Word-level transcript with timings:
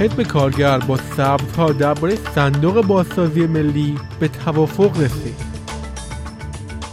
حزب 0.00 0.22
کارگر 0.22 0.78
با 0.78 0.96
سبزها 0.96 1.72
درباره 1.72 2.14
صندوق 2.34 2.86
بازسازی 2.86 3.46
ملی 3.46 3.98
به 4.20 4.28
توافق 4.28 5.00
رسید 5.00 5.36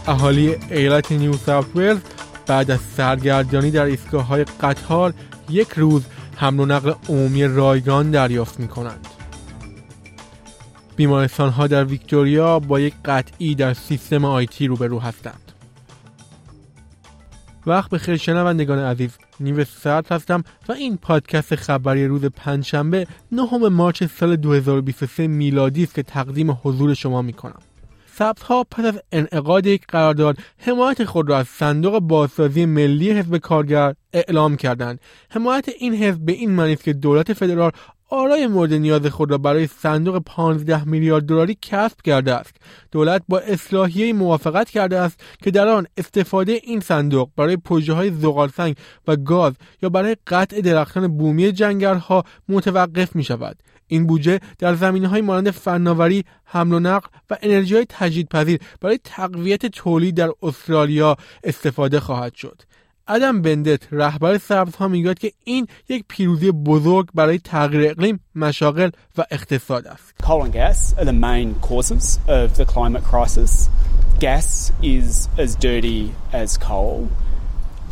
اهالی 0.06 0.56
ایالت 0.70 1.12
نیو 1.12 1.32
ساوت 1.32 1.76
ولز 1.76 1.98
بعد 2.46 2.70
از 2.70 2.80
سرگردانی 2.96 3.70
در 3.70 3.84
ایستگاه 3.84 4.26
های 4.26 4.44
قطار 4.44 5.14
یک 5.50 5.68
روز 5.76 6.02
حمل 6.36 6.60
و 6.60 6.66
نقل 6.66 6.92
عمومی 7.08 7.44
رایگان 7.44 8.10
دریافت 8.10 8.60
می 8.60 8.68
کنند. 8.68 9.08
بیمارستان 10.96 11.50
ها 11.50 11.66
در 11.66 11.84
ویکتوریا 11.84 12.58
با 12.58 12.80
یک 12.80 12.94
قطعی 13.04 13.54
در 13.54 13.74
سیستم 13.74 14.24
آیتی 14.24 14.66
روبرو 14.66 15.00
هستند. 15.00 15.43
وقت 17.66 17.90
به 17.90 17.98
خیر 17.98 18.16
شنوندگان 18.16 18.78
عزیز 18.78 19.18
نیو 19.40 19.64
سرد 19.64 20.12
هستم 20.12 20.44
و 20.68 20.72
این 20.72 20.96
پادکست 20.96 21.54
خبری 21.54 22.06
روز 22.06 22.24
پنجشنبه 22.24 23.06
نهم 23.32 23.68
مارچ 23.68 24.04
سال 24.04 24.36
2023 24.36 25.26
میلادی 25.26 25.82
است 25.82 25.94
که 25.94 26.02
تقدیم 26.02 26.58
حضور 26.62 26.94
شما 26.94 27.22
می 27.22 27.32
کنم. 27.32 27.60
ها 28.20 28.64
پس 28.70 28.84
از 28.84 29.00
انعقاد 29.12 29.66
یک 29.66 29.82
قرارداد 29.88 30.38
حمایت 30.58 31.04
خود 31.04 31.28
را 31.28 31.38
از 31.38 31.48
صندوق 31.48 31.98
بازسازی 31.98 32.66
ملی 32.66 33.10
حزب 33.10 33.36
کارگر 33.36 33.94
اعلام 34.12 34.56
کردند 34.56 35.00
حمایت 35.30 35.68
این 35.78 35.94
حزب 35.94 36.20
به 36.20 36.32
این 36.32 36.50
معنی 36.50 36.72
است 36.72 36.84
که 36.84 36.92
دولت 36.92 37.32
فدرال 37.32 37.70
آرای 38.10 38.46
مورد 38.46 38.72
نیاز 38.74 39.06
خود 39.06 39.30
را 39.30 39.38
برای 39.38 39.66
صندوق 39.66 40.22
15 40.26 40.84
میلیارد 40.84 41.24
دلاری 41.24 41.58
کسب 41.62 42.02
کرده 42.02 42.34
است 42.34 42.56
دولت 42.92 43.22
با 43.28 43.38
اصلاحیه 43.38 44.12
موافقت 44.12 44.70
کرده 44.70 44.98
است 44.98 45.20
که 45.42 45.50
در 45.50 45.68
آن 45.68 45.86
استفاده 45.96 46.52
این 46.52 46.80
صندوق 46.80 47.30
برای 47.36 47.56
پروژه 47.56 47.92
های 47.92 48.10
زغالسنگ 48.10 48.76
و 49.08 49.16
گاز 49.16 49.54
یا 49.82 49.88
برای 49.88 50.16
قطع 50.26 50.60
درختان 50.60 51.16
بومی 51.16 51.52
جنگلها 51.52 52.24
متوقف 52.48 53.16
می 53.16 53.24
شود 53.24 53.56
این 53.86 54.06
بودجه 54.06 54.40
در 54.58 54.74
زمینه 54.74 55.08
های 55.08 55.20
مانند 55.20 55.50
فناوری، 55.50 56.24
حمل 56.44 56.72
و 56.72 56.80
نقل 56.80 57.08
و 57.30 57.36
انرژی 57.42 57.74
های 57.74 57.86
تجدیدپذیر 57.88 58.60
برای 58.80 58.98
تقویت 59.04 59.66
تولید 59.66 60.16
در 60.16 60.30
استرالیا 60.42 61.16
استفاده 61.44 62.00
خواهد 62.00 62.34
شد. 62.34 62.62
ادم 63.08 63.42
بندت 63.42 63.82
رهبر 63.92 64.40
ها 64.78 64.88
می‌گوید 64.88 65.18
که 65.18 65.32
این 65.44 65.66
یک 65.88 66.04
پیروزی 66.08 66.50
بزرگ 66.50 67.08
برای 67.14 67.38
تغییر 67.38 67.90
اقلیم، 67.90 68.20
مشاغل 68.34 68.90
و 69.18 69.24
اقتصاد 69.30 69.86
است. 69.86 70.14
Coal 70.22 70.44
and 70.44 70.52
gas 70.52 70.94
are 70.98 71.04
the 71.04 71.12
main 71.12 71.54
causes 71.60 72.18
of 72.28 72.56
the 72.56 72.64
climate 72.64 73.04
crisis. 73.12 73.68
Gas 74.20 74.72
is 74.82 75.28
as 75.44 75.50
dirty 75.56 76.02
as 76.32 76.56
coal 76.56 77.08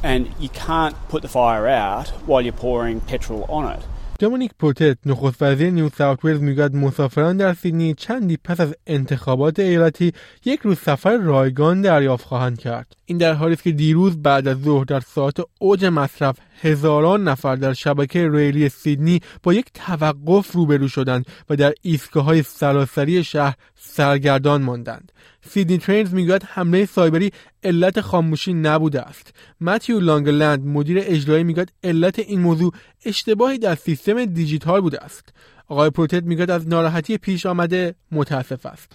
and 0.03 0.23
you 0.43 0.49
can't 0.49 0.97
put 1.09 1.23
the 1.23 1.29
fire 1.29 1.67
out 1.69 2.09
while 2.27 2.43
you're 2.45 2.61
pouring 2.67 3.01
petrol 3.01 3.45
on 3.49 3.65
it. 3.77 3.83
دومینیک 4.23 4.51
پوتت 4.59 4.99
نخست 5.07 5.43
وزیر 5.43 5.71
نیو 5.71 5.89
ساوت 5.89 6.25
ولز 6.25 6.41
می‌گوید 6.41 6.75
مسافران 6.77 7.37
در 7.37 7.55
سیدنی 7.55 7.95
چندی 7.95 8.39
پس 8.45 8.61
از 8.61 8.75
انتخابات 8.87 9.59
ایالتی 9.59 10.13
یک 10.45 10.61
روز 10.61 10.79
سفر 10.79 11.17
رایگان 11.17 11.83
دریافت 11.83 12.25
خواهند 12.25 12.59
کرد. 12.59 12.97
این 13.07 13.19
در 13.19 13.33
حالی 13.33 13.53
است 13.55 13.63
که 13.63 13.73
دیروز 13.73 14.23
بعد 14.23 14.49
از 14.49 14.63
ظهر 14.63 14.85
در 14.85 15.01
ساعت 15.01 15.37
اوج 15.59 15.85
مصرف 15.85 16.37
هزاران 16.63 17.29
نفر 17.29 17.57
در 17.57 17.73
شبکه 17.73 18.29
ریلی 18.31 18.69
سیدنی 18.69 19.21
با 19.43 19.55
یک 19.55 19.67
توقف 19.75 20.53
روبرو 20.53 20.89
شدند 20.89 21.27
و 21.51 21.57
در 21.57 21.75
ایستگاه 21.83 22.25
های 22.25 22.43
سراسری 22.43 23.25
شهر 23.25 23.55
سرگردان 23.77 24.63
ماندند. 24.63 25.13
سیدنی 25.49 25.79
ترینز 25.79 26.15
می‌گوید 26.15 26.43
حمله 26.45 26.87
سایبری 26.87 27.33
علت 27.65 28.01
خاموشی 28.01 28.53
نبوده 28.53 29.03
است. 29.03 29.35
متیو 29.61 30.01
لانگلند 30.01 30.67
مدیر 30.67 30.99
اجرایی 31.01 31.45
می‌گوید 31.45 31.73
علت 31.85 32.19
این 32.19 32.41
موضوع 32.41 32.73
اشتباهی 33.05 33.59
در 33.59 33.75
سیستم 33.75 34.25
دیجیتال 34.25 34.81
بوده 34.81 35.05
است. 35.05 35.29
آقای 35.69 35.91
پروتت 35.91 36.23
می‌گوید 36.23 36.51
از 36.51 36.69
ناراحتی 36.69 37.19
پیش 37.19 37.47
آمده 37.47 37.95
متاسف 38.13 38.67
است. 38.67 38.93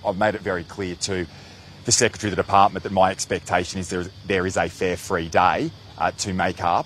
The 1.87 1.91
secretary 2.05 2.29
of 2.31 2.35
the 2.35 2.43
department 2.43 2.83
that 2.83 2.91
my 2.91 3.09
expectation 3.15 3.79
is 3.79 3.87
there, 3.93 4.05
there 4.27 4.45
is 4.45 4.57
a 4.57 4.67
fair 4.67 4.97
free 4.97 5.29
day 5.29 5.71
uh, 5.97 6.11
to 6.23 6.29
make 6.33 6.59
up. 6.77 6.85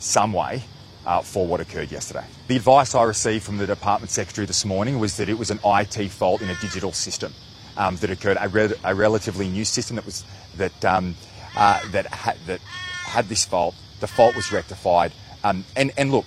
Some 0.00 0.32
way 0.32 0.62
uh, 1.06 1.22
for 1.22 1.46
what 1.46 1.60
occurred 1.60 1.92
yesterday. 1.92 2.24
The 2.48 2.56
advice 2.56 2.94
I 2.94 3.04
received 3.04 3.44
from 3.44 3.58
the 3.58 3.66
department 3.66 4.10
secretary 4.10 4.46
this 4.46 4.64
morning 4.64 4.98
was 4.98 5.16
that 5.16 5.28
it 5.28 5.38
was 5.38 5.50
an 5.50 5.60
IT 5.64 6.10
fault 6.10 6.42
in 6.42 6.50
a 6.50 6.56
digital 6.56 6.92
system. 6.92 7.32
um, 7.76 7.96
that 7.96 8.10
occurred, 8.10 8.36
a, 8.40 8.48
re- 8.48 8.74
a, 8.84 8.94
relatively 8.94 9.48
new 9.48 9.64
system 9.64 9.96
that 9.96 10.04
was 10.04 10.24
that 10.56 10.84
um, 10.84 11.14
uh, 11.56 11.80
that 11.92 12.06
had 12.06 12.36
that 12.46 12.60
had 12.60 13.26
this 13.26 13.44
fault. 13.44 13.74
The 14.00 14.06
fault 14.06 14.36
was 14.36 14.52
rectified, 14.52 15.12
um, 15.44 15.64
and 15.76 15.90
and 15.96 16.10
look, 16.10 16.26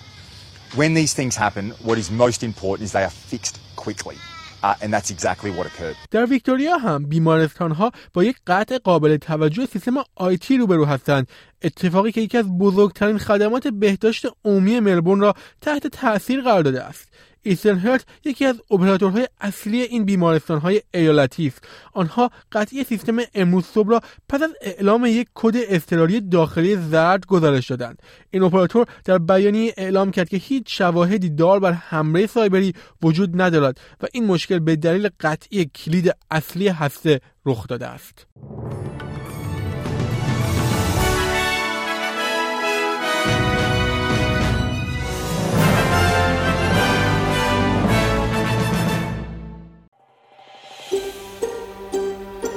when 0.76 0.94
these 0.94 1.14
things 1.14 1.36
happen, 1.36 1.72
what 1.82 1.98
is 1.98 2.10
most 2.10 2.44
important 2.44 2.86
is 2.86 2.92
they 2.92 3.04
are 3.04 3.10
fixed 3.10 3.60
quickly. 3.76 4.18
Uh, 4.64 4.74
and 4.82 4.94
that's 4.94 5.12
exactly 5.12 5.52
what 5.52 5.66
occurred. 5.66 5.96
در 6.12 6.26
ویکتوریا 6.26 6.78
هم 6.78 7.06
بیمارستان 7.06 7.72
ها 7.72 7.92
با 8.14 8.24
یک 8.24 8.36
قطع 8.48 8.78
قابل 8.78 9.18
توجه 9.18 9.66
سیستم 9.66 9.94
آیتی 10.16 10.58
روبرو 10.58 10.86
هستند 10.86 11.28
اتفاقی 11.62 12.12
که 12.12 12.22
یکی 12.22 12.38
از 12.38 12.58
بزرگترین 12.58 13.18
خدمات 13.18 13.68
بهداشت 13.68 14.26
عمومی 14.46 14.80
ملبورن 14.80 15.20
را 15.20 15.34
تحت 15.62 15.88
تاثیر 15.88 16.42
قرار 16.42 16.62
داده 16.62 16.84
است 16.84 17.10
Eastern 17.44 17.78
Health 17.78 18.06
یکی 18.26 18.46
از 18.46 18.62
اپراتورهای 18.72 19.28
اصلی 19.42 19.82
این 19.82 20.06
بیمارستان 20.06 20.60
های 20.60 20.82
ایالتی 20.94 21.48
است. 21.48 21.64
آنها 21.94 22.32
قطعی 22.52 22.84
سیستم 22.84 23.18
امروز 23.36 23.66
را 23.88 24.02
پس 24.30 24.42
از 24.42 24.50
اعلام 24.62 25.06
یک 25.06 25.28
کد 25.34 25.54
اضطراری 25.56 26.22
داخلی 26.22 26.76
زرد 26.76 27.26
گزارش 27.26 27.70
دادند. 27.70 28.02
این 28.32 28.44
اپراتور 28.44 28.88
در 29.06 29.18
بیانیه 29.18 29.74
اعلام 29.78 30.12
کرد 30.12 30.30
که 30.30 30.38
هیچ 30.38 30.78
شواهدی 30.78 31.30
دال 31.30 31.60
بر 31.60 31.72
حمله 31.72 32.28
سایبری 32.28 32.74
وجود 33.04 33.42
ندارد 33.42 33.80
و 34.02 34.06
این 34.14 34.26
مشکل 34.26 34.60
به 34.60 34.76
دلیل 34.76 35.10
قطعی 35.20 35.66
کلید 35.66 36.12
اصلی 36.32 36.68
هسته 36.68 37.22
رخ 37.46 37.68
داده 37.68 37.88
است. 37.88 38.28